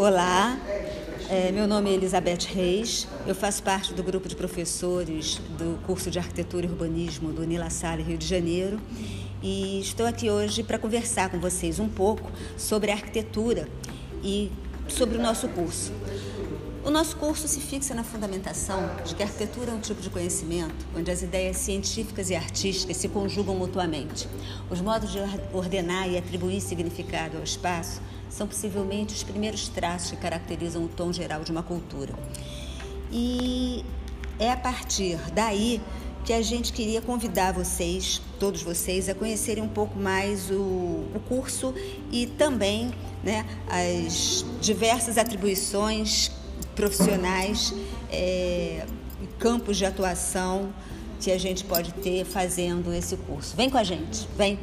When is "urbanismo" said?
6.70-7.30